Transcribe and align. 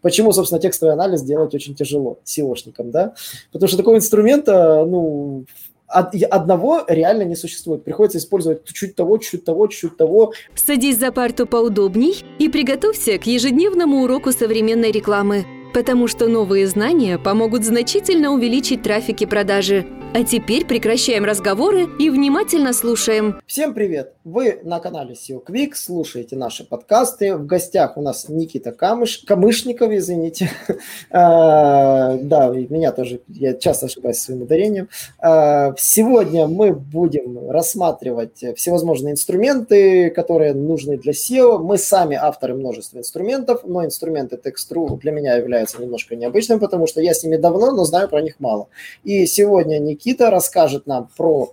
Почему, 0.00 0.32
собственно, 0.32 0.60
текстовый 0.60 0.94
анализ 0.94 1.22
делать 1.22 1.54
очень 1.54 1.74
тяжело 1.74 2.18
SEOшникам, 2.24 2.90
да? 2.90 3.14
Потому 3.52 3.68
что 3.68 3.76
такого 3.76 3.96
инструмента, 3.96 4.84
ну, 4.86 5.44
одного 5.88 6.84
реально 6.86 7.22
не 7.22 7.34
существует. 7.34 7.82
Приходится 7.82 8.18
использовать 8.18 8.64
чуть 8.64 8.94
того, 8.94 9.18
чуть 9.18 9.44
того, 9.44 9.66
чуть 9.66 9.96
того. 9.96 10.32
Садись 10.54 10.98
за 10.98 11.10
парту 11.10 11.46
поудобней 11.46 12.24
и 12.38 12.48
приготовься 12.48 13.18
к 13.18 13.26
ежедневному 13.26 14.02
уроку 14.02 14.32
современной 14.32 14.92
рекламы, 14.92 15.46
потому 15.74 16.06
что 16.06 16.28
новые 16.28 16.66
знания 16.66 17.18
помогут 17.18 17.64
значительно 17.64 18.32
увеличить 18.32 18.82
трафик 18.82 19.22
и 19.22 19.26
продажи– 19.26 19.86
а 20.14 20.24
теперь 20.24 20.64
прекращаем 20.64 21.24
разговоры 21.24 21.86
и 21.98 22.10
внимательно 22.10 22.72
слушаем. 22.72 23.40
Всем 23.46 23.74
привет! 23.74 24.14
Вы 24.24 24.60
на 24.62 24.80
канале 24.80 25.14
SEO 25.14 25.42
Quick, 25.44 25.74
слушаете 25.74 26.36
наши 26.36 26.64
подкасты. 26.64 27.34
В 27.36 27.46
гостях 27.46 27.96
у 27.96 28.02
нас 28.02 28.28
Никита 28.28 28.72
Камыш, 28.72 29.24
Камышников, 29.26 29.90
извините. 29.90 30.50
а, 31.10 32.16
да, 32.16 32.48
меня 32.48 32.92
тоже, 32.92 33.20
я 33.28 33.54
часто 33.54 33.86
ошибаюсь 33.86 34.18
своим 34.18 34.42
ударением. 34.42 34.88
А, 35.18 35.74
сегодня 35.78 36.46
мы 36.46 36.72
будем 36.72 37.50
рассматривать 37.50 38.44
всевозможные 38.56 39.12
инструменты, 39.12 40.10
которые 40.10 40.52
нужны 40.52 40.98
для 40.98 41.12
SEO. 41.12 41.58
Мы 41.58 41.78
сами 41.78 42.16
авторы 42.16 42.54
множества 42.54 42.98
инструментов, 42.98 43.62
но 43.64 43.84
инструменты 43.84 44.36
Text.ru 44.36 44.98
для 44.98 45.12
меня 45.12 45.36
являются 45.36 45.80
немножко 45.80 46.16
необычными, 46.16 46.58
потому 46.58 46.86
что 46.86 47.00
я 47.00 47.14
с 47.14 47.22
ними 47.24 47.36
давно, 47.36 47.72
но 47.72 47.84
знаю 47.84 48.08
про 48.08 48.20
них 48.20 48.40
мало. 48.40 48.68
И 49.04 49.26
сегодня 49.26 49.78
Никита 49.78 49.97
Никита 49.98 50.30
расскажет 50.30 50.86
нам 50.86 51.08
про 51.16 51.52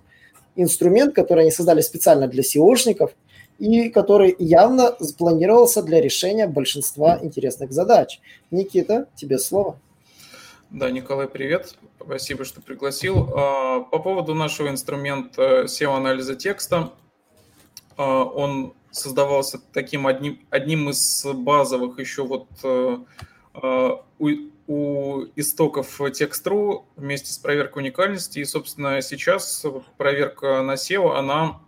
инструмент, 0.55 1.15
который 1.15 1.41
они 1.41 1.51
создали 1.51 1.81
специально 1.81 2.27
для 2.27 2.43
SEOшников 2.43 3.11
и 3.57 3.89
который 3.89 4.35
явно 4.37 4.95
спланировался 4.99 5.81
для 5.81 5.99
решения 5.99 6.47
большинства 6.47 7.17
интересных 7.23 7.71
задач. 7.71 8.19
Никита, 8.51 9.07
тебе 9.15 9.39
слово. 9.39 9.79
Да, 10.69 10.91
Николай, 10.91 11.27
привет. 11.27 11.75
Спасибо, 11.99 12.45
что 12.45 12.61
пригласил. 12.61 13.31
А, 13.35 13.79
по 13.79 13.97
поводу 13.97 14.35
нашего 14.35 14.69
инструмента 14.69 15.63
SEO-анализа 15.63 16.35
текста, 16.35 16.91
а, 17.97 18.25
он 18.25 18.73
создавался 18.91 19.59
таким 19.73 20.05
одним, 20.05 20.39
одним 20.51 20.89
из 20.91 21.25
базовых 21.25 21.99
еще 21.99 22.23
вот 22.23 22.47
а, 22.63 24.03
у 24.67 25.25
истоков 25.35 26.01
Text.ru 26.01 26.85
вместе 26.95 27.31
с 27.31 27.37
проверкой 27.37 27.83
уникальности. 27.83 28.39
И, 28.39 28.45
собственно, 28.45 29.01
сейчас 29.01 29.65
проверка 29.97 30.61
на 30.61 30.73
SEO, 30.73 31.15
она 31.15 31.61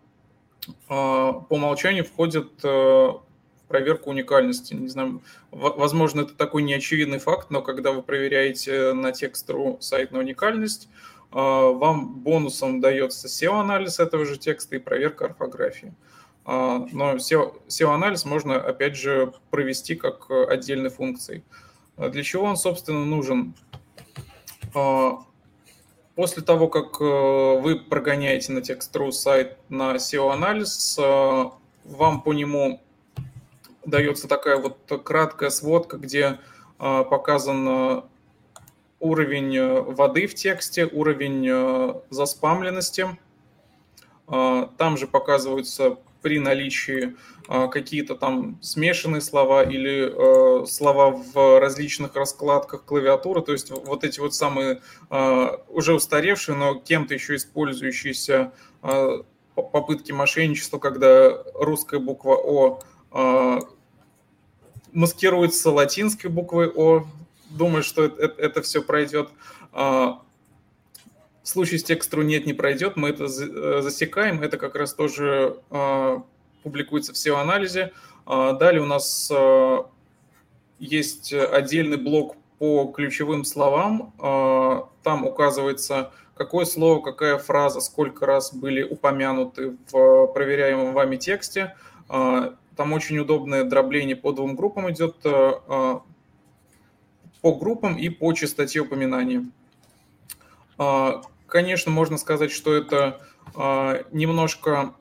а, 0.89 1.33
по 1.33 1.55
умолчанию 1.55 2.03
входит 2.03 2.51
э, 2.63 2.67
в 2.67 3.23
проверку 3.67 4.09
уникальности. 4.09 4.73
Не 4.73 4.87
знаю, 4.87 5.21
возможно, 5.51 6.21
это 6.21 6.33
такой 6.33 6.63
неочевидный 6.63 7.19
факт, 7.19 7.49
но 7.51 7.61
когда 7.61 7.91
вы 7.91 8.01
проверяете 8.01 8.93
на 8.93 9.09
Text.ru 9.09 9.79
сайт 9.81 10.11
на 10.11 10.19
уникальность, 10.19 10.89
а, 11.31 11.71
вам 11.71 12.15
бонусом 12.15 12.81
дается 12.81 13.27
SEO-анализ 13.27 13.99
этого 13.99 14.25
же 14.25 14.37
текста 14.37 14.75
и 14.75 14.79
проверка 14.79 15.25
орфографии. 15.25 15.93
А, 16.45 16.87
но 16.91 17.15
SEO-анализ 17.15 18.25
можно, 18.25 18.55
опять 18.55 18.95
же, 18.95 19.33
провести 19.51 19.95
как 19.95 20.31
отдельной 20.31 20.89
функцией. 20.89 21.43
А 21.97 22.09
для 22.09 22.23
чего 22.23 22.45
он, 22.45 22.57
собственно, 22.57 23.03
нужен? 23.03 23.55
А, 24.73 25.23
после 26.15 26.43
того, 26.43 26.67
как 26.67 27.01
э, 27.01 27.59
вы 27.59 27.79
прогоняете 27.79 28.51
на 28.51 28.59
Text.ru 28.59 29.11
сайт 29.11 29.57
на 29.69 29.95
SEO-анализ, 29.95 30.97
э, 30.99 31.45
вам 31.85 32.21
по 32.21 32.33
нему 32.33 32.81
дается 33.85 34.27
такая 34.27 34.57
вот 34.57 34.77
краткая 35.03 35.49
сводка, 35.49 35.97
где 35.97 36.39
э, 36.79 37.03
показан 37.09 38.03
уровень 38.99 39.83
воды 39.93 40.25
в 40.25 40.33
тексте, 40.33 40.87
уровень 40.87 42.01
заспамленности. 42.09 43.15
Там 44.25 44.97
же 44.97 45.05
показываются 45.05 45.97
при 46.21 46.39
наличии 46.39 47.15
а, 47.47 47.67
какие-то 47.67 48.15
там 48.15 48.57
смешанные 48.61 49.21
слова 49.21 49.63
или 49.63 50.11
э, 50.11 50.65
слова 50.65 51.11
в 51.11 51.59
различных 51.59 52.15
раскладках 52.15 52.83
клавиатуры, 52.83 53.41
то 53.41 53.53
есть 53.53 53.71
вот 53.71 54.03
эти 54.03 54.19
вот 54.19 54.35
самые 54.35 54.81
э, 55.09 55.47
уже 55.69 55.93
устаревшие, 55.93 56.57
но 56.57 56.75
кем-то 56.75 57.13
еще 57.13 57.35
использующиеся 57.35 58.51
э, 58.83 59.21
попытки 59.55 60.11
мошенничества, 60.11 60.77
когда 60.77 61.41
русская 61.55 61.99
буква 61.99 62.35
О 62.35 62.79
маскируется 64.93 65.71
латинской 65.71 66.29
буквой 66.29 66.69
О, 66.69 67.05
думаю, 67.49 67.83
что 67.83 68.03
это, 68.03 68.25
это 68.41 68.61
все 68.61 68.81
пройдет. 68.81 69.29
В 71.47 71.49
случае 71.49 71.79
с 71.79 71.83
текстом 71.85 72.27
нет, 72.27 72.45
не 72.45 72.51
пройдет, 72.51 72.97
мы 72.97 73.07
это 73.07 73.29
засекаем, 73.29 74.41
это 74.41 74.57
как 74.57 74.75
раз 74.75 74.93
тоже 74.93 75.55
публикуется 76.61 77.13
в 77.13 77.15
SEO-анализе. 77.15 77.93
А, 78.25 78.51
далее 78.51 78.81
у 78.81 78.85
нас 78.85 79.31
а, 79.33 79.89
есть 80.77 81.31
отдельный 81.31 81.95
блок 81.95 82.35
по 82.59 82.91
ключевым 82.93 83.45
словам. 83.45 84.13
А, 84.19 84.89
там 85.03 85.25
указывается, 85.25 86.11
какое 86.35 86.65
слово, 86.65 87.01
какая 87.01 87.37
фраза, 87.37 87.79
сколько 87.79 88.25
раз 88.25 88.53
были 88.53 88.83
упомянуты 88.83 89.77
в 89.89 90.27
проверяемом 90.33 90.91
вами 90.93 91.15
тексте. 91.15 91.77
Там 92.09 92.57
очень 92.91 93.19
удобное 93.19 93.63
дробление 93.63 94.17
по 94.17 94.33
двум 94.33 94.57
группам 94.57 94.91
идет, 94.91 95.15
по 95.21 96.03
группам 97.41 97.97
и 97.97 98.09
по 98.09 98.33
частоте 98.33 98.81
упоминания. 98.81 99.45
Конечно, 101.47 101.91
можно 101.91 102.17
сказать, 102.17 102.51
что 102.51 102.73
это 102.73 103.21
немножко 104.11 104.93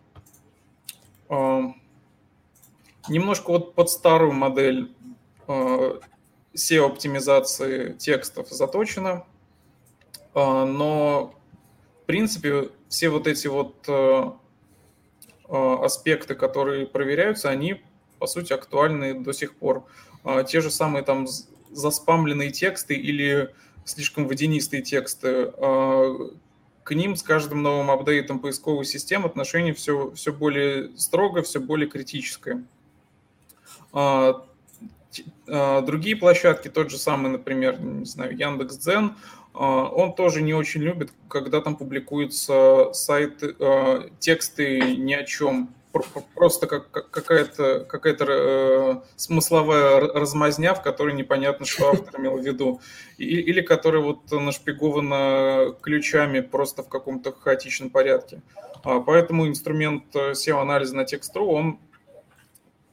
немножко 3.08 3.50
вот 3.50 3.74
под 3.74 3.90
старую 3.90 4.32
модель 4.32 4.94
SEO-оптимизации 5.48 7.94
текстов 7.94 8.48
заточено, 8.50 9.26
но 10.34 11.34
в 12.02 12.06
принципе 12.06 12.70
все 12.88 13.08
вот 13.08 13.26
эти 13.26 13.48
вот 13.48 13.88
аспекты, 15.48 16.34
которые 16.34 16.86
проверяются, 16.86 17.50
они 17.50 17.82
по 18.18 18.26
сути 18.26 18.52
актуальны 18.52 19.20
до 19.20 19.32
сих 19.32 19.56
пор. 19.56 19.84
Те 20.48 20.60
же 20.60 20.70
самые 20.70 21.04
там 21.04 21.26
заспамленные 21.70 22.50
тексты 22.50 22.94
или 22.94 23.54
слишком 23.86 24.28
водянистые 24.28 24.82
тексты, 24.82 25.52
к 26.86 26.94
ним 26.94 27.16
с 27.16 27.22
каждым 27.24 27.64
новым 27.64 27.90
апдейтом 27.90 28.38
поисковой 28.38 28.84
системы 28.84 29.26
отношение 29.26 29.74
все, 29.74 30.12
все 30.12 30.32
более 30.32 30.96
строго, 30.96 31.42
все 31.42 31.58
более 31.58 31.88
критическое. 31.88 32.64
А, 33.92 34.46
а, 35.48 35.80
другие 35.80 36.14
площадки, 36.14 36.68
тот 36.68 36.92
же 36.92 36.98
самый, 36.98 37.32
например, 37.32 37.80
не 37.80 38.04
знаю, 38.04 38.36
Яндекс.Дзен, 38.36 39.16
а, 39.52 39.88
он 39.88 40.14
тоже 40.14 40.42
не 40.42 40.54
очень 40.54 40.80
любит, 40.80 41.10
когда 41.28 41.60
там 41.60 41.74
публикуются 41.74 42.92
сайты, 42.92 43.56
тексты 44.20 44.96
ни 44.96 45.14
о 45.14 45.24
чем, 45.24 45.74
просто 46.34 46.66
как, 46.66 46.90
какая-то 46.90 47.86
какая 47.88 48.16
э, 48.18 49.00
смысловая 49.16 50.00
размазня, 50.00 50.74
в 50.74 50.82
которой 50.82 51.14
непонятно, 51.14 51.66
что 51.66 51.90
автор 51.90 52.20
имел 52.20 52.36
в 52.38 52.44
виду. 52.44 52.80
И, 53.18 53.24
или 53.24 53.60
которая 53.60 54.02
вот 54.02 54.30
нашпигована 54.30 55.74
ключами 55.80 56.40
просто 56.40 56.82
в 56.82 56.88
каком-то 56.88 57.32
хаотичном 57.32 57.90
порядке. 57.90 58.42
А, 58.84 59.00
поэтому 59.00 59.48
инструмент 59.48 60.04
э, 60.14 60.32
SEO-анализа 60.32 60.96
на 60.96 61.02
Text.ru, 61.02 61.46
он 61.46 61.78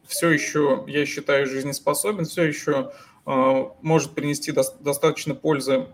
все 0.05 0.29
еще, 0.29 0.83
я 0.87 1.05
считаю, 1.05 1.47
жизнеспособен, 1.47 2.25
все 2.25 2.43
еще 2.43 2.91
э, 3.25 3.65
может 3.81 4.13
принести 4.13 4.51
до, 4.51 4.63
достаточно 4.79 5.35
пользы 5.35 5.87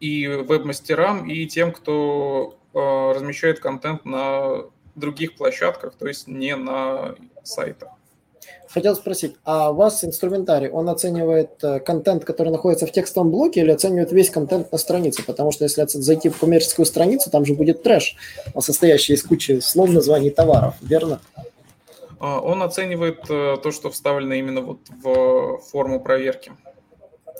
и 0.00 0.26
веб-мастерам, 0.26 1.28
и 1.28 1.46
тем, 1.46 1.72
кто 1.72 2.58
э, 2.74 3.12
размещает 3.14 3.60
контент 3.60 4.04
на 4.04 4.64
других 4.94 5.36
площадках, 5.36 5.94
то 5.94 6.06
есть 6.06 6.26
не 6.26 6.56
на 6.56 7.14
сайтах. 7.42 7.90
Хотел 8.68 8.94
спросить, 8.94 9.34
а 9.44 9.72
у 9.72 9.74
вас 9.74 10.04
инструментарий, 10.04 10.68
он 10.68 10.88
оценивает 10.88 11.50
э, 11.62 11.80
контент, 11.80 12.24
который 12.24 12.50
находится 12.50 12.86
в 12.86 12.92
текстовом 12.92 13.32
блоке, 13.32 13.62
или 13.62 13.72
оценивает 13.72 14.12
весь 14.12 14.30
контент 14.30 14.70
на 14.70 14.78
странице? 14.78 15.24
Потому 15.24 15.50
что 15.50 15.64
если 15.64 15.84
зайти 15.86 16.28
в 16.28 16.38
коммерческую 16.38 16.86
страницу, 16.86 17.30
там 17.30 17.44
же 17.44 17.54
будет 17.54 17.82
трэш, 17.82 18.14
состоящий 18.60 19.14
из 19.14 19.24
кучи 19.24 19.58
слов, 19.58 19.90
названий 19.90 20.30
товаров, 20.30 20.74
верно? 20.82 21.20
А, 22.20 22.38
он 22.38 22.62
оценивает 22.62 23.28
э, 23.28 23.56
то, 23.60 23.72
что 23.72 23.90
вставлено 23.90 24.34
именно 24.34 24.60
вот 24.60 24.78
в 25.02 25.58
форму 25.72 26.00
проверки. 26.00 26.52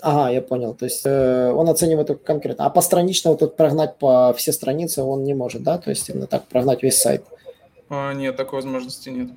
Ага, 0.01 0.31
я 0.31 0.41
понял. 0.41 0.73
То 0.73 0.85
есть 0.85 1.03
э, 1.05 1.51
он 1.51 1.69
оценивает 1.69 2.07
только 2.07 2.23
конкретно. 2.23 2.65
А 2.65 2.69
постранично 2.69 3.31
вот 3.31 3.39
тут 3.39 3.55
прогнать 3.55 3.97
по 3.97 4.33
все 4.35 4.51
страницы 4.51 5.03
он 5.03 5.23
не 5.23 5.33
может, 5.33 5.63
да? 5.63 5.77
То 5.77 5.91
есть 5.91 6.09
именно 6.09 6.27
так 6.27 6.47
прогнать 6.47 6.81
весь 6.83 6.99
сайт. 6.99 7.23
А, 7.89 8.13
нет, 8.13 8.35
такой 8.35 8.57
возможности 8.57 9.09
нет. 9.09 9.29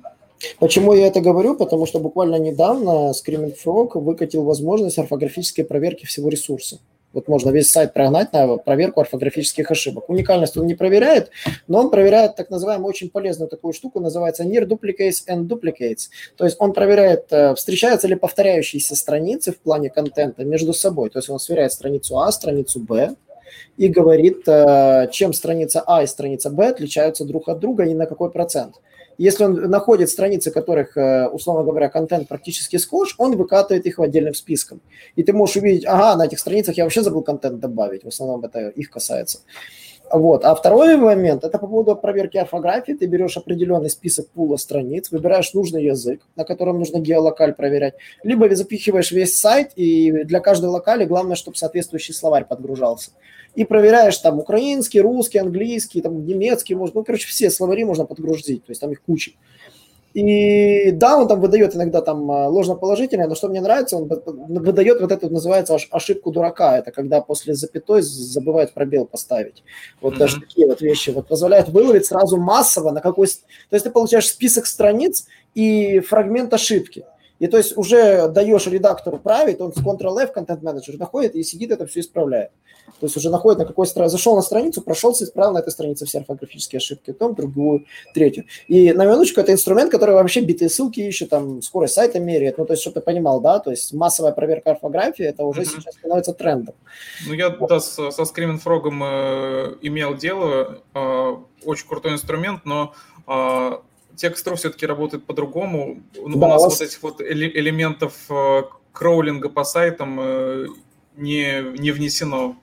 Почему 0.59 0.93
я 0.93 1.07
это 1.07 1.21
говорю? 1.21 1.55
Потому 1.55 1.85
что 1.85 1.99
буквально 1.99 2.37
недавно 2.37 3.11
Screaming 3.11 3.55
Frog 3.63 3.99
выкатил 3.99 4.43
возможность 4.43 4.97
орфографической 4.97 5.63
проверки 5.65 6.05
всего 6.05 6.29
ресурса. 6.29 6.79
Вот 7.15 7.29
можно 7.29 7.49
весь 7.49 7.71
сайт 7.71 7.93
прогнать 7.93 8.33
на 8.33 8.57
проверку 8.57 8.99
орфографических 8.99 9.71
ошибок. 9.71 10.09
Уникальность 10.09 10.57
он 10.57 10.67
не 10.67 10.75
проверяет, 10.75 11.31
но 11.67 11.79
он 11.79 11.89
проверяет 11.89 12.35
так 12.35 12.49
называемую 12.49 12.89
очень 12.89 13.09
полезную 13.09 13.47
такую 13.47 13.71
штуку, 13.71 14.01
называется 14.01 14.43
near 14.43 14.67
duplicates 14.67 15.23
and 15.29 15.47
duplicates. 15.47 16.09
То 16.35 16.43
есть 16.43 16.57
он 16.59 16.73
проверяет, 16.73 17.27
э, 17.31 17.55
встречаются 17.55 18.09
ли 18.09 18.15
повторяющиеся 18.15 18.97
страницы 18.97 19.53
в 19.53 19.59
плане 19.59 19.89
контента 19.89 20.43
между 20.43 20.73
собой. 20.73 21.09
То 21.09 21.19
есть 21.19 21.29
он 21.29 21.39
сверяет 21.39 21.71
страницу 21.71 22.19
А, 22.19 22.29
страницу 22.33 22.81
Б, 22.81 23.15
и 23.77 23.87
говорит, 23.87 24.45
э, 24.47 25.07
чем 25.11 25.31
страница 25.31 25.83
А 25.87 26.03
и 26.03 26.07
страница 26.07 26.49
Б 26.49 26.67
отличаются 26.67 27.23
друг 27.23 27.47
от 27.47 27.59
друга 27.59 27.85
и 27.85 27.93
на 27.93 28.07
какой 28.07 28.29
процент. 28.29 28.75
Если 29.17 29.43
он 29.43 29.53
находит 29.69 30.09
страницы, 30.09 30.51
которых, 30.51 30.97
э, 30.97 31.27
условно 31.27 31.63
говоря, 31.63 31.89
контент 31.89 32.27
практически 32.27 32.77
схож, 32.77 33.15
он 33.17 33.35
выкатывает 33.35 33.85
их 33.85 33.97
в 33.97 34.01
отдельным 34.01 34.33
списком. 34.33 34.81
И 35.15 35.23
ты 35.23 35.33
можешь 35.33 35.55
увидеть, 35.55 35.85
ага, 35.85 36.15
на 36.15 36.25
этих 36.25 36.39
страницах 36.39 36.77
я 36.77 36.83
вообще 36.83 37.01
забыл 37.01 37.21
контент 37.21 37.59
добавить, 37.59 38.03
в 38.03 38.07
основном 38.07 38.43
это 38.43 38.69
их 38.69 38.89
касается. 38.89 39.39
Вот. 40.11 40.45
А 40.45 40.53
второй 40.55 40.97
момент, 40.97 41.43
это 41.43 41.57
по 41.57 41.67
поводу 41.67 41.95
проверки 41.95 42.37
орфографии. 42.37 42.93
Ты 42.93 43.05
берешь 43.07 43.37
определенный 43.37 43.89
список 43.89 44.29
пула 44.29 44.57
страниц, 44.57 45.11
выбираешь 45.11 45.53
нужный 45.53 45.83
язык, 45.83 46.21
на 46.35 46.43
котором 46.43 46.79
нужно 46.79 46.99
геолокаль 46.99 47.53
проверять, 47.53 47.95
либо 48.23 48.53
запихиваешь 48.55 49.11
весь 49.11 49.37
сайт, 49.37 49.71
и 49.75 50.11
для 50.23 50.39
каждой 50.39 50.67
локали 50.67 51.05
главное, 51.05 51.35
чтобы 51.35 51.57
соответствующий 51.57 52.13
словарь 52.13 52.45
подгружался 52.45 53.11
и 53.55 53.63
проверяешь 53.63 54.17
там 54.17 54.39
украинский, 54.39 54.99
русский, 54.99 55.39
английский, 55.39 56.01
там 56.01 56.25
немецкий, 56.25 56.75
можно, 56.75 56.99
ну, 56.99 57.03
короче, 57.05 57.27
все 57.27 57.49
словари 57.49 57.85
можно 57.85 58.05
подгрузить, 58.05 58.65
то 58.65 58.71
есть 58.71 58.81
там 58.81 58.91
их 58.91 59.01
куча. 59.01 59.31
И 60.15 60.91
да, 60.91 61.17
он 61.17 61.27
там 61.27 61.41
выдает 61.41 61.75
иногда 61.75 61.99
там 61.99 62.31
а, 62.31 62.47
ложноположительное, 62.47 63.27
но 63.27 63.35
что 63.35 63.49
мне 63.49 63.59
нравится, 63.59 63.97
он 63.97 64.07
выдает 64.07 65.01
вот 65.01 65.11
эту, 65.11 65.29
называется, 65.29 65.77
ошибку 65.91 66.31
дурака. 66.31 66.77
Это 66.77 66.91
когда 66.91 67.19
после 67.19 67.53
запятой 67.53 68.01
забывает 68.01 68.73
пробел 68.73 69.05
поставить. 69.05 69.65
Вот 69.99 70.13
mm-hmm. 70.13 70.17
даже 70.17 70.39
такие 70.39 70.67
вот 70.67 70.79
вещи 70.79 71.09
вот 71.09 71.27
позволяют 71.27 71.67
выловить 71.67 72.05
сразу 72.05 72.37
массово 72.37 72.91
на 72.91 73.01
какой... 73.01 73.27
То 73.27 73.73
есть 73.73 73.83
ты 73.83 73.91
получаешь 73.91 74.27
список 74.27 74.67
страниц 74.67 75.27
и 75.53 75.99
фрагмент 75.99 76.53
ошибки. 76.53 77.03
И 77.39 77.47
то 77.47 77.57
есть 77.57 77.77
уже 77.77 78.27
даешь 78.29 78.65
редактору 78.67 79.17
править, 79.17 79.59
он 79.59 79.73
с 79.73 79.77
Ctrl-F, 79.77 80.31
контент-менеджер, 80.31 80.97
находит 80.97 81.35
и 81.35 81.43
сидит 81.43 81.71
это 81.71 81.85
все 81.85 81.99
исправляет. 81.99 82.51
То 82.99 83.07
есть 83.07 83.17
уже 83.17 83.29
находит 83.29 83.59
на 83.59 83.65
какой 83.65 83.87
странице, 83.87 84.11
зашел 84.17 84.35
на 84.35 84.41
страницу, 84.41 84.81
прошелся, 84.81 85.25
исправил 85.25 85.53
на 85.53 85.59
этой 85.59 85.71
странице 85.71 86.05
все 86.05 86.19
орфографические 86.19 86.77
ошибки, 86.77 87.11
потом 87.11 87.35
другую, 87.35 87.85
третью. 88.13 88.45
И 88.67 88.93
на 88.93 89.05
минуточку 89.05 89.41
это 89.41 89.51
инструмент, 89.51 89.91
который 89.91 90.15
вообще 90.15 90.41
битые 90.41 90.69
ссылки 90.69 91.01
ищет, 91.01 91.29
там 91.29 91.61
скорость 91.61 91.95
сайта 91.95 92.19
меряет, 92.19 92.57
ну 92.57 92.65
то 92.65 92.73
есть, 92.73 92.81
чтобы 92.81 92.95
ты 92.95 93.01
понимал, 93.01 93.41
да, 93.41 93.59
то 93.59 93.71
есть 93.71 93.93
массовая 93.93 94.31
проверка 94.31 94.71
орфографии, 94.71 95.25
это 95.25 95.43
уже 95.43 95.61
mm-hmm. 95.61 95.65
сейчас 95.65 95.95
становится 95.95 96.33
трендом. 96.33 96.75
Ну 97.27 97.33
я, 97.33 97.49
вот. 97.49 97.69
да, 97.69 97.79
со, 97.79 98.11
со 98.11 98.21
Screaming 98.21 98.63
Frog 98.63 98.89
э, 98.89 99.75
имел 99.81 100.15
дело, 100.15 100.81
э, 100.93 101.35
очень 101.65 101.87
крутой 101.87 102.13
инструмент, 102.13 102.61
но 102.65 102.93
э, 103.27 103.71
текстро 104.15 104.55
все-таки 104.55 104.85
работает 104.85 105.25
по-другому. 105.25 105.97
Да, 106.13 106.21
у 106.21 106.27
нас 106.27 106.61
вас... 106.63 106.79
вот 106.79 106.87
этих 106.87 107.03
вот 107.03 107.21
элементов 107.21 108.13
э, 108.29 108.63
crawling 108.91 109.43
а 109.43 109.49
по 109.49 109.63
сайтам 109.63 110.19
э, 110.19 110.67
не, 111.17 111.63
не 111.77 111.91
внесено. 111.91 112.55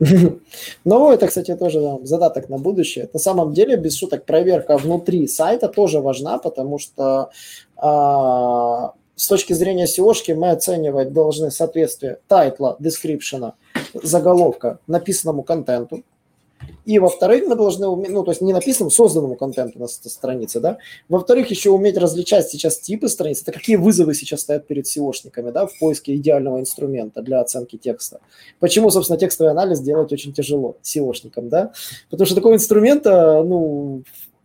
Ну, 0.84 1.12
это, 1.12 1.28
кстати, 1.28 1.54
тоже 1.54 1.80
да, 1.80 1.98
задаток 2.02 2.48
на 2.48 2.58
будущее. 2.58 3.08
На 3.12 3.20
самом 3.20 3.52
деле, 3.52 3.76
без 3.76 3.96
шуток, 3.96 4.24
проверка 4.24 4.76
внутри 4.76 5.28
сайта 5.28 5.68
тоже 5.68 6.00
важна, 6.00 6.38
потому 6.38 6.78
что 6.78 7.30
а, 7.76 8.94
с 9.14 9.28
точки 9.28 9.52
зрения 9.52 9.84
SEO 9.84 10.34
мы 10.34 10.50
оценивать 10.50 11.12
должны 11.12 11.50
соответствие 11.50 12.18
title 12.26 12.76
а, 12.80 12.90
description 12.90 13.44
а, 13.44 13.54
заголовка 13.94 14.78
написанному 14.86 15.42
контенту. 15.42 16.02
И, 16.84 16.98
во-вторых, 16.98 17.44
мы 17.46 17.54
должны 17.54 17.86
уметь, 17.86 18.10
ну, 18.10 18.24
то 18.24 18.32
есть 18.32 18.40
не 18.40 18.52
написанному, 18.52 18.90
созданному 18.90 19.36
контенту 19.36 19.78
на 19.78 19.86
странице, 19.86 20.60
да. 20.60 20.78
Во-вторых, 21.08 21.48
еще 21.50 21.70
уметь 21.70 21.96
различать 21.96 22.48
сейчас 22.48 22.78
типы 22.78 23.08
страниц. 23.08 23.42
Это 23.42 23.52
какие 23.52 23.76
вызовы 23.76 24.14
сейчас 24.14 24.40
стоят 24.40 24.66
перед 24.66 24.86
SEOшниками, 24.86 25.52
да, 25.52 25.66
в 25.66 25.78
поиске 25.78 26.16
идеального 26.16 26.58
инструмента 26.58 27.22
для 27.22 27.40
оценки 27.40 27.76
текста. 27.76 28.20
Почему, 28.58 28.90
собственно, 28.90 29.18
текстовый 29.18 29.52
анализ 29.52 29.80
делать 29.80 30.12
очень 30.12 30.32
тяжело 30.32 30.76
SEOшникам, 30.82 31.48
да? 31.48 31.72
Потому 32.10 32.26
что 32.26 32.34
такого 32.34 32.54
инструмента, 32.54 33.42
ну, 33.44 34.02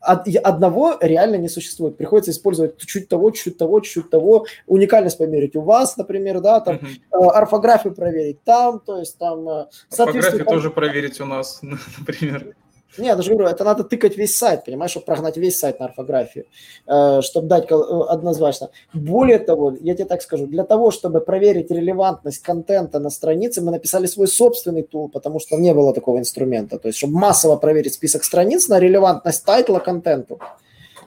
одного 0.07 0.97
реально 1.01 1.35
не 1.35 1.49
существует. 1.49 1.97
Приходится 1.97 2.31
использовать 2.31 2.77
чуть 2.77 3.09
того, 3.09 3.31
чуть 3.31 3.57
того, 3.57 3.79
чуть 3.81 4.09
того. 4.09 4.45
Уникальность 4.65 5.17
померить 5.17 5.55
у 5.55 5.61
вас, 5.61 5.97
например, 5.97 6.39
да, 6.39 6.59
там 6.59 6.77
uh-huh. 6.77 7.29
орфографию 7.31 7.93
проверить 7.93 8.43
там, 8.43 8.79
то 8.79 8.99
есть 8.99 9.17
там... 9.17 9.47
Э, 9.47 9.65
орфографию 9.91 10.45
тоже 10.45 10.69
проверить 10.69 11.19
у 11.21 11.25
нас, 11.25 11.61
например. 11.99 12.55
Нет, 12.97 13.15
даже 13.17 13.31
говорю, 13.31 13.47
это 13.47 13.63
надо 13.63 13.83
тыкать 13.83 14.17
весь 14.17 14.35
сайт, 14.35 14.65
понимаешь, 14.65 14.91
чтобы 14.91 15.05
прогнать 15.05 15.37
весь 15.37 15.59
сайт 15.59 15.79
на 15.79 15.85
орфографию, 15.85 16.45
э, 16.87 17.21
чтобы 17.21 17.47
дать 17.47 17.69
э, 17.69 17.75
однозначно. 17.75 18.69
Более 18.93 19.39
того, 19.39 19.75
я 19.81 19.93
тебе 19.93 20.05
так 20.05 20.21
скажу, 20.21 20.47
для 20.47 20.63
того, 20.63 20.89
чтобы 20.91 21.19
проверить 21.19 21.69
релевантность 21.69 22.41
контента 22.41 22.99
на 22.99 23.09
странице, 23.09 23.61
мы 23.61 23.71
написали 23.71 24.07
свой 24.07 24.27
собственный 24.27 24.83
тул, 24.83 25.09
потому 25.09 25.39
что 25.39 25.57
не 25.57 25.73
было 25.73 25.93
такого 25.93 26.17
инструмента. 26.17 26.79
То 26.79 26.87
есть, 26.87 26.97
чтобы 26.97 27.13
массово 27.13 27.57
проверить 27.57 27.93
список 27.93 28.23
страниц 28.23 28.67
на 28.67 28.79
релевантность 28.79 29.45
тайтла 29.45 29.79
контенту. 29.79 30.39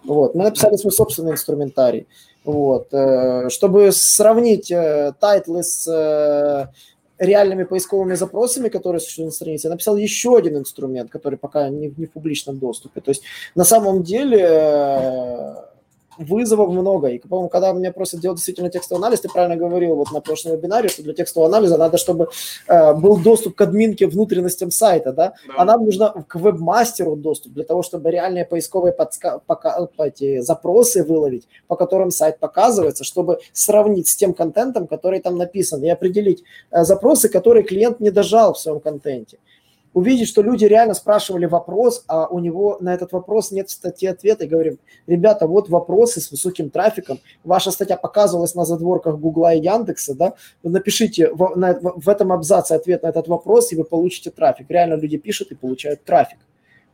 Вот, 0.05 0.35
мы 0.35 0.45
написали 0.45 0.77
свой 0.77 0.93
собственный 0.93 1.33
инструментарий. 1.33 2.07
Вот, 2.45 2.89
э, 2.93 3.49
чтобы 3.49 3.91
сравнить 3.93 4.73
title 5.19 5.56
ы 5.56 5.63
с 5.63 6.71
реальными 7.21 7.65
поисковыми 7.65 8.15
запросами, 8.15 8.69
которые 8.69 9.01
существуют 9.01 9.29
на 9.29 9.35
странице, 9.35 9.67
я 9.67 9.71
написал 9.71 9.97
еще 9.97 10.37
один 10.37 10.57
инструмент, 10.57 11.11
который 11.11 11.39
пока 11.39 11.69
не, 11.69 11.93
не 11.97 12.07
в 12.07 12.13
публичном 12.13 12.59
доступе. 12.59 13.01
То 13.01 13.11
есть 13.11 13.23
на 13.55 13.65
самом 13.65 14.03
деле 14.03 15.55
вызовов 16.21 16.71
много. 16.71 17.09
И, 17.09 17.19
по-моему, 17.19 17.49
когда 17.49 17.73
меня 17.73 17.93
просят 17.93 18.21
делать 18.21 18.37
действительно 18.37 18.71
текстовый 18.71 19.01
анализ, 19.01 19.21
ты 19.21 19.29
правильно 19.29 19.57
говорил 19.57 19.97
вот 19.97 20.13
на 20.13 20.21
прошлом 20.21 20.53
вебинаре, 20.53 20.89
что 20.89 21.03
для 21.03 21.15
текстового 21.15 21.49
анализа 21.49 21.77
надо, 21.79 21.99
чтобы 21.99 22.29
э, 22.69 22.95
был 22.95 23.17
доступ 23.19 23.55
к 23.55 23.61
админке 23.61 24.07
внутренностям 24.07 24.71
сайта, 24.71 25.13
да? 25.13 25.33
да. 25.47 25.55
А 25.57 25.65
нам 25.65 25.85
нужно 25.85 26.25
к 26.29 26.37
вебмастеру 26.37 27.17
доступ 27.17 27.53
для 27.53 27.65
того, 27.65 27.83
чтобы 27.83 28.11
реальные 28.11 28.45
поисковые 28.45 28.95
подска- 28.95 29.41
пока- 29.47 29.89
эти 29.99 30.41
запросы 30.41 31.05
выловить, 31.05 31.49
по 31.67 31.77
которым 31.77 32.11
сайт 32.11 32.39
показывается, 32.39 33.05
чтобы 33.05 33.39
сравнить 33.53 34.09
с 34.09 34.17
тем 34.17 34.35
контентом, 34.35 34.87
который 34.87 35.21
там 35.21 35.37
написан, 35.37 35.83
и 35.83 35.89
определить 35.89 36.45
э, 36.71 36.85
запросы, 36.85 37.29
которые 37.29 37.63
клиент 37.65 38.01
не 38.01 38.11
дожал 38.11 38.55
в 38.55 38.59
своем 38.59 38.81
контенте 38.81 39.39
увидеть, 39.93 40.29
что 40.29 40.43
люди 40.43 40.65
реально 40.65 40.95
спрашивали 40.95 41.47
вопрос, 41.47 42.05
а 42.07 42.27
у 42.29 42.39
него 42.39 42.79
на 42.81 42.95
этот 42.95 43.13
вопрос 43.13 43.51
нет 43.51 43.71
статьи 43.71 44.09
ответа, 44.09 44.45
и 44.45 44.49
говорим, 44.49 44.79
ребята, 45.07 45.47
вот 45.47 45.69
вопросы 45.69 46.21
с 46.21 46.31
высоким 46.31 46.71
трафиком, 46.71 47.19
ваша 47.45 47.71
статья 47.71 47.97
показывалась 47.97 48.55
на 48.55 48.65
задворках 48.65 49.19
Гугла 49.19 49.55
и 49.55 49.61
Яндекса, 49.61 50.15
да, 50.15 50.35
напишите 50.63 51.33
в, 51.33 51.57
на, 51.57 51.79
в 51.81 52.09
этом 52.09 52.33
абзаце 52.33 52.73
ответ 52.73 53.03
на 53.03 53.09
этот 53.09 53.29
вопрос, 53.29 53.73
и 53.73 53.77
вы 53.77 53.85
получите 53.85 54.31
трафик. 54.31 54.67
Реально 54.71 54.95
люди 54.95 55.19
пишут 55.19 55.51
и 55.51 55.55
получают 55.55 56.05
трафик. 56.05 56.39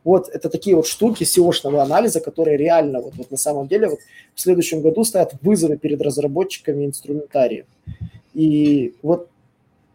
Вот 0.03 0.29
это 0.29 0.49
такие 0.49 0.75
вот 0.75 0.87
штуки 0.87 1.23
SEO-шного 1.23 1.81
анализа, 1.81 2.21
которые 2.21 2.55
реально 2.57 3.01
вот, 3.01 3.15
вот 3.15 3.29
на 3.29 3.37
самом 3.37 3.67
деле 3.67 3.89
вот 3.89 3.99
в 4.33 4.39
следующем 4.39 4.81
году 4.81 5.03
стоят 5.03 5.33
вызовы 5.41 5.77
перед 5.77 6.01
разработчиками 6.01 6.85
инструментария. 6.85 7.65
И 8.33 8.95
вот 9.01 9.29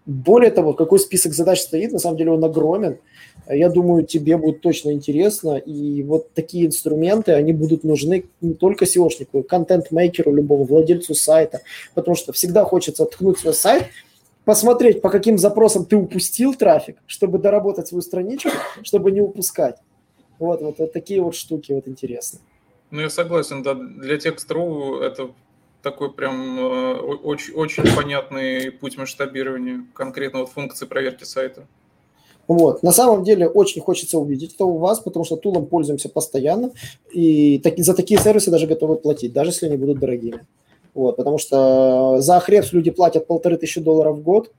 более 0.04 0.50
того, 0.50 0.72
какой 0.72 0.98
список 0.98 1.32
задач 1.32 1.60
стоит, 1.60 1.92
на 1.92 1.98
самом 1.98 2.16
деле 2.16 2.32
он 2.32 2.44
огромен. 2.44 2.98
Я 3.48 3.68
думаю, 3.68 4.04
тебе 4.04 4.36
будет 4.36 4.60
точно 4.60 4.92
интересно. 4.92 5.56
И 5.56 6.02
вот 6.02 6.32
такие 6.32 6.66
инструменты, 6.66 7.32
они 7.32 7.52
будут 7.52 7.84
нужны 7.84 8.24
не 8.40 8.54
только 8.54 8.84
SEOшнику, 8.84 9.42
контент-мейкеру, 9.42 10.32
любому 10.32 10.64
владельцу 10.64 11.14
сайта. 11.14 11.60
Потому 11.94 12.16
что 12.16 12.32
всегда 12.32 12.64
хочется 12.64 13.04
ткнуть 13.04 13.38
свой 13.38 13.54
сайт, 13.54 13.84
посмотреть, 14.44 15.02
по 15.02 15.10
каким 15.10 15.38
запросам 15.38 15.84
ты 15.84 15.96
упустил 15.96 16.54
трафик, 16.54 16.96
чтобы 17.06 17.38
доработать 17.38 17.86
свою 17.88 18.02
страничку, 18.02 18.50
чтобы 18.82 19.12
не 19.12 19.20
упускать. 19.20 19.76
Вот, 20.38 20.60
вот, 20.62 20.78
вот 20.78 20.92
такие 20.92 21.20
вот 21.20 21.36
штуки 21.36 21.72
вот 21.72 21.86
интересные. 21.86 22.40
Ну, 22.90 23.00
я 23.00 23.08
согласен, 23.08 23.62
да, 23.62 23.74
для 23.74 24.18
текст.ру 24.18 24.98
это 24.98 25.30
такой 25.82 26.12
прям 26.12 26.58
э, 26.58 26.94
очень, 26.94 27.54
очень 27.54 27.84
понятный 27.94 28.70
путь 28.70 28.96
масштабирования 28.96 29.84
конкретно 29.94 30.40
вот 30.40 30.50
функции 30.50 30.86
проверки 30.86 31.24
сайта. 31.24 31.66
Вот. 32.48 32.82
На 32.82 32.92
самом 32.92 33.24
деле 33.24 33.48
очень 33.48 33.80
хочется 33.80 34.18
увидеть 34.18 34.54
это 34.54 34.64
у 34.64 34.78
вас, 34.78 35.00
потому 35.00 35.24
что 35.24 35.36
тулом 35.36 35.66
пользуемся 35.66 36.08
постоянно, 36.08 36.72
и 37.12 37.62
за 37.78 37.94
такие 37.94 38.20
сервисы 38.20 38.50
даже 38.50 38.66
готовы 38.66 38.96
платить, 38.96 39.32
даже 39.32 39.50
если 39.50 39.66
они 39.66 39.76
будут 39.76 39.98
дорогими. 39.98 40.44
Вот, 40.94 41.16
потому 41.16 41.38
что 41.38 42.20
за 42.20 42.36
Ahrefs 42.36 42.68
люди 42.72 42.90
платят 42.90 43.26
полторы 43.26 43.56
тысячи 43.56 43.80
долларов 43.80 44.18
в 44.18 44.22
год, 44.22 44.50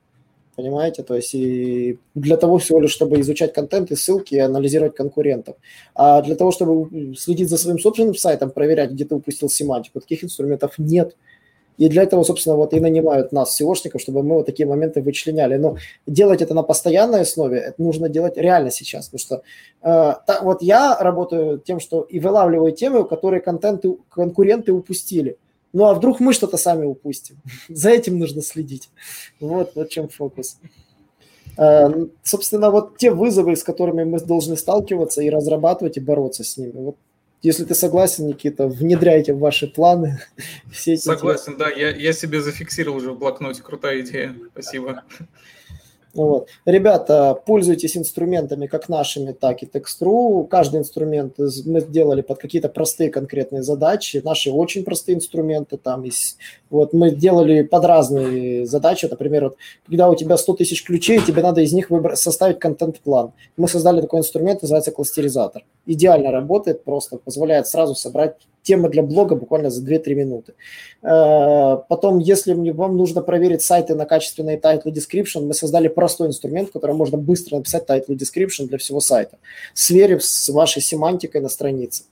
Понимаете? 0.56 1.02
То 1.02 1.16
есть 1.16 1.34
и 1.34 1.98
для 2.14 2.36
того 2.36 2.58
всего 2.58 2.80
лишь, 2.80 2.92
чтобы 2.92 3.20
изучать 3.20 3.52
контент 3.52 3.90
и 3.90 3.96
ссылки 3.96 4.34
и 4.34 4.38
анализировать 4.38 4.94
конкурентов. 4.94 5.56
А 5.94 6.22
для 6.22 6.36
того, 6.36 6.52
чтобы 6.52 7.14
следить 7.16 7.48
за 7.50 7.58
своим 7.58 7.78
собственным 7.78 8.14
сайтом, 8.14 8.50
проверять, 8.50 8.92
где 8.92 9.04
ты 9.04 9.14
упустил 9.14 9.48
семантику, 9.48 10.00
таких 10.00 10.22
инструментов 10.22 10.74
нет. 10.78 11.16
И 11.76 11.88
для 11.88 12.04
этого, 12.04 12.22
собственно, 12.22 12.56
вот 12.56 12.72
и 12.72 12.78
нанимают 12.78 13.32
нас, 13.32 13.60
SEOшников, 13.60 13.98
чтобы 13.98 14.22
мы 14.22 14.36
вот 14.36 14.46
такие 14.46 14.66
моменты 14.66 15.02
вычленяли. 15.02 15.56
Но 15.56 15.76
делать 16.06 16.40
это 16.40 16.54
на 16.54 16.62
постоянной 16.62 17.22
основе, 17.22 17.58
это 17.58 17.82
нужно 17.82 18.08
делать 18.08 18.36
реально 18.36 18.70
сейчас. 18.70 19.08
Потому 19.08 19.18
что 19.18 19.34
э, 19.82 20.14
та, 20.26 20.40
вот 20.42 20.62
я 20.62 20.96
работаю 21.00 21.58
тем, 21.58 21.80
что 21.80 22.02
и 22.02 22.20
вылавливаю 22.20 22.72
темы, 22.72 23.04
которые 23.04 23.40
контенты, 23.40 23.96
конкуренты 24.08 24.72
упустили. 24.72 25.36
Ну 25.74 25.84
а 25.86 25.94
вдруг 25.94 26.20
мы 26.20 26.32
что-то 26.32 26.56
сами 26.56 26.86
упустим? 26.86 27.36
За 27.68 27.90
этим 27.90 28.18
нужно 28.18 28.40
следить. 28.40 28.88
Вот, 29.40 29.72
вот 29.74 29.90
чем 29.90 30.08
фокус. 30.08 30.58
Э, 31.58 32.06
собственно, 32.22 32.70
вот 32.70 32.96
те 32.96 33.10
вызовы, 33.10 33.56
с 33.56 33.64
которыми 33.64 34.04
мы 34.04 34.20
должны 34.20 34.56
сталкиваться 34.56 35.20
и 35.20 35.28
разрабатывать, 35.28 35.96
и 35.96 36.00
бороться 36.00 36.44
с 36.44 36.56
ними. 36.56 36.72
Вот 36.74 36.96
если 37.42 37.64
ты 37.64 37.74
согласен, 37.74 38.28
Никита, 38.28 38.68
внедряйте 38.68 39.34
в 39.34 39.40
ваши 39.40 39.66
планы 39.66 40.20
все 40.72 40.94
эти... 40.94 41.02
Согласен, 41.02 41.56
да, 41.58 41.68
я, 41.68 41.90
я 41.90 42.12
себе 42.12 42.40
зафиксировал 42.40 42.98
уже 42.98 43.12
в 43.12 43.18
блокноте, 43.18 43.60
крутая 43.60 44.00
идея, 44.00 44.34
спасибо. 44.52 45.02
Вот. 46.14 46.48
Ребята, 46.64 47.38
пользуйтесь 47.46 47.96
инструментами 47.96 48.66
как 48.66 48.88
нашими, 48.88 49.32
так 49.32 49.62
и 49.62 49.66
Text.ru. 49.66 50.46
Каждый 50.46 50.80
инструмент 50.80 51.38
мы 51.38 51.80
сделали 51.80 52.22
под 52.22 52.38
какие-то 52.38 52.68
простые 52.68 53.10
конкретные 53.10 53.62
задачи. 53.62 54.20
Наши 54.24 54.50
очень 54.50 54.84
простые 54.84 55.16
инструменты 55.16 55.76
там 55.76 56.04
есть. 56.04 56.38
Вот 56.70 56.92
мы 56.92 57.10
делали 57.10 57.62
под 57.62 57.84
разные 57.84 58.66
задачи. 58.66 59.06
Например, 59.06 59.44
вот, 59.44 59.56
когда 59.86 60.08
у 60.08 60.14
тебя 60.14 60.36
100 60.36 60.54
тысяч 60.54 60.84
ключей, 60.84 61.20
тебе 61.20 61.42
надо 61.42 61.60
из 61.60 61.72
них 61.72 61.90
выбрать, 61.90 62.18
составить 62.18 62.58
контент-план. 62.58 63.32
Мы 63.56 63.68
создали 63.68 64.00
такой 64.00 64.20
инструмент, 64.20 64.62
называется 64.62 64.92
кластеризатор. 64.92 65.64
Идеально 65.86 66.30
работает, 66.30 66.84
просто 66.84 67.16
позволяет 67.18 67.66
сразу 67.66 67.94
собрать 67.94 68.36
тема 68.64 68.88
для 68.88 69.02
блога 69.02 69.36
буквально 69.36 69.70
за 69.70 69.84
2-3 69.84 70.14
минуты. 70.14 70.54
Э, 71.02 71.76
потом, 71.88 72.18
если 72.18 72.54
вам 72.70 72.96
нужно 72.96 73.22
проверить 73.22 73.62
сайты 73.62 73.94
на 73.94 74.06
качественные 74.06 74.58
title 74.58 74.86
description, 74.86 75.46
мы 75.46 75.54
создали 75.54 75.88
простой 75.88 76.28
инструмент, 76.28 76.70
в 76.70 76.72
котором 76.72 76.96
можно 76.96 77.18
быстро 77.18 77.56
написать 77.56 77.84
title 77.88 78.16
description 78.16 78.66
для 78.66 78.78
всего 78.78 79.00
сайта, 79.00 79.36
сверив 79.74 80.24
с 80.24 80.48
вашей 80.48 80.82
семантикой 80.82 81.40
на 81.42 81.48
странице 81.48 82.04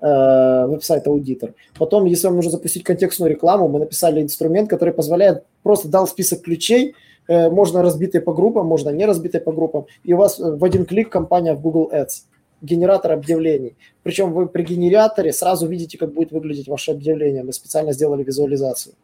э, 0.00 0.66
веб-сайт 0.66 1.06
аудитор. 1.06 1.54
Потом, 1.78 2.06
если 2.06 2.26
вам 2.26 2.36
нужно 2.36 2.52
запустить 2.52 2.82
контекстную 2.82 3.30
рекламу, 3.30 3.68
мы 3.68 3.78
написали 3.78 4.22
инструмент, 4.22 4.70
который 4.70 4.94
позволяет, 4.94 5.44
просто 5.62 5.88
дал 5.88 6.08
список 6.08 6.42
ключей, 6.42 6.94
э, 7.28 7.50
можно 7.50 7.82
разбитые 7.82 8.22
по 8.22 8.32
группам, 8.32 8.66
можно 8.66 8.88
не 8.88 9.04
разбитые 9.04 9.42
по 9.42 9.52
группам, 9.52 9.84
и 10.02 10.14
у 10.14 10.16
вас 10.16 10.38
в 10.38 10.64
один 10.64 10.86
клик 10.86 11.10
компания 11.10 11.54
в 11.54 11.60
Google 11.60 11.90
Ads 11.92 12.24
генератор 12.64 13.12
объявлений. 13.12 13.74
Причем 14.02 14.32
вы 14.32 14.48
при 14.48 14.62
генераторе 14.62 15.32
сразу 15.32 15.66
видите, 15.66 15.98
как 15.98 16.12
будет 16.12 16.32
выглядеть 16.32 16.68
ваше 16.68 16.92
объявление. 16.92 17.44
Мы 17.44 17.52
специально 17.52 17.92
сделали 17.92 18.24
визуализацию. 18.24 18.94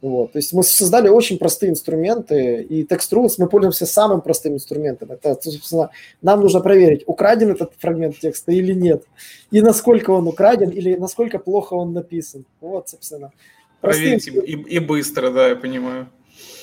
Вот. 0.00 0.32
То 0.32 0.38
есть 0.38 0.52
мы 0.52 0.62
создали 0.62 1.08
очень 1.08 1.38
простые 1.38 1.70
инструменты, 1.70 2.62
и 2.62 2.84
TextRules 2.84 3.34
мы 3.38 3.48
пользуемся 3.48 3.84
самым 3.84 4.20
простым 4.20 4.54
инструментом. 4.54 5.10
Это, 5.10 5.36
собственно, 5.40 5.90
нам 6.22 6.40
нужно 6.40 6.60
проверить, 6.60 7.02
украден 7.06 7.50
этот 7.50 7.72
фрагмент 7.78 8.18
текста 8.18 8.52
или 8.52 8.74
нет, 8.74 9.02
и 9.50 9.60
насколько 9.60 10.10
он 10.10 10.28
украден, 10.28 10.70
или 10.70 10.94
насколько 10.94 11.40
плохо 11.40 11.74
он 11.74 11.92
написан. 11.92 12.44
Вот, 12.60 12.88
собственно. 12.88 13.32
Проверить 13.80 14.28
и, 14.28 14.30
и 14.30 14.78
быстро, 14.78 15.30
да, 15.30 15.48
я 15.48 15.56
понимаю. 15.56 16.08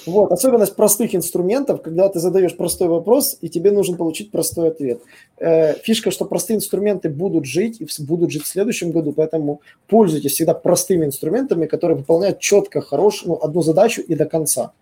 Вот, 0.06 0.32
особенность 0.32 0.76
простых 0.76 1.16
инструментов, 1.16 1.82
когда 1.82 2.10
ты 2.10 2.20
задаешь 2.20 2.56
простой 2.56 2.88
вопрос, 2.88 3.38
и 3.42 3.50
тебе 3.50 3.72
нужно 3.72 3.98
получить 3.98 4.32
простой 4.32 4.70
ответ. 4.70 5.02
Э, 5.38 5.74
фишка, 5.74 6.12
что 6.12 6.26
простые 6.26 6.58
инструменты 6.58 7.10
будут 7.10 7.46
жить 7.46 7.82
и 7.82 7.88
будут 8.04 8.32
жить 8.32 8.44
в 8.44 8.48
следующем 8.48 8.92
году, 8.92 9.14
поэтому 9.14 9.62
пользуйтесь 9.88 10.34
всегда 10.34 10.54
простыми 10.54 11.06
инструментами, 11.06 11.66
которые 11.66 11.98
выполняют 11.98 12.40
четко, 12.40 12.82
хорошую, 12.82 13.30
ну, 13.30 13.40
одну 13.42 13.62
задачу 13.62 14.02
и 14.02 14.16
до 14.16 14.26
конца. 14.26 14.74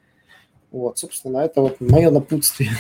Вот, 0.72 0.98
собственно, 0.98 1.40
это 1.40 1.62
вот 1.62 1.80
мое 1.80 2.10
напутствие. 2.10 2.72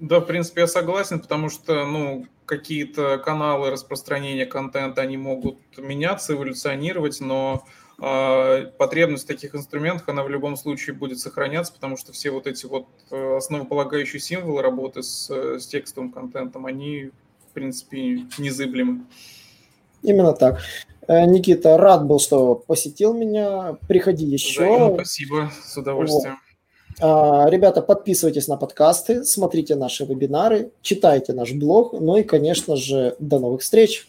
Да, 0.00 0.20
в 0.20 0.26
принципе, 0.26 0.62
я 0.62 0.66
согласен, 0.66 1.20
потому 1.20 1.48
что, 1.48 1.84
ну, 1.86 2.26
какие-то 2.46 3.18
каналы 3.18 3.70
распространения 3.70 4.46
контента, 4.46 5.02
они 5.02 5.16
могут 5.16 5.58
меняться, 5.76 6.34
эволюционировать, 6.34 7.20
но 7.20 7.64
потребность 7.98 9.24
в 9.24 9.26
таких 9.26 9.56
инструментах, 9.56 10.08
она 10.08 10.22
в 10.22 10.28
любом 10.28 10.56
случае 10.56 10.94
будет 10.94 11.18
сохраняться, 11.18 11.72
потому 11.72 11.96
что 11.96 12.12
все 12.12 12.30
вот 12.30 12.46
эти 12.46 12.64
вот 12.64 12.86
э, 13.10 13.36
основополагающие 13.36 14.20
символы 14.20 14.62
работы 14.62 15.02
с, 15.02 15.28
с 15.28 15.66
текстовым 15.66 16.12
контентом, 16.12 16.66
они, 16.66 17.10
в 17.48 17.52
принципе, 17.54 18.24
незыблемы. 18.38 19.04
Именно 20.02 20.32
так. 20.32 20.60
Э, 21.08 21.24
Никита, 21.26 21.76
рад 21.76 22.06
был, 22.06 22.20
что 22.20 22.54
посетил 22.54 23.14
меня. 23.14 23.78
Приходи 23.88 24.26
еще. 24.26 24.64
Взаимно, 24.64 24.94
спасибо, 24.94 25.52
с 25.64 25.76
удовольствием. 25.76 26.36
Вот. 27.00 27.50
Ребята, 27.50 27.80
подписывайтесь 27.80 28.48
на 28.48 28.56
подкасты, 28.56 29.24
смотрите 29.24 29.76
наши 29.76 30.04
вебинары, 30.04 30.72
читайте 30.82 31.32
наш 31.32 31.52
блог, 31.52 31.92
ну 31.92 32.16
и, 32.16 32.24
конечно 32.24 32.74
же, 32.74 33.14
до 33.20 33.38
новых 33.38 33.62
встреч. 33.62 34.08